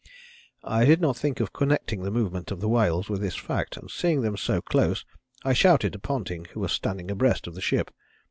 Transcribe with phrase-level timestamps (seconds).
[0.63, 3.91] I did not think of connecting the movement of the whales with this fact, and
[3.91, 5.05] seeing them so close
[5.45, 7.91] I shouted to Ponting, who was standing abreast of the ship.